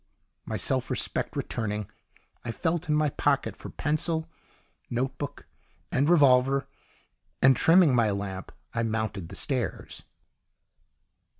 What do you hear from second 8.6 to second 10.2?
I mounted the stairs.